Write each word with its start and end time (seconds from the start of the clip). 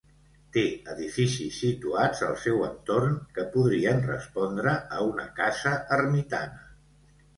Té 0.55 0.61
edificis 0.93 1.59
situats 1.65 2.23
al 2.29 2.33
seu 2.45 2.63
entorn 2.69 3.13
que 3.35 3.45
podrien 3.57 4.01
respondre 4.09 4.75
a 4.99 5.05
una 5.13 5.27
casa 5.41 5.75
ermitana. 5.99 6.65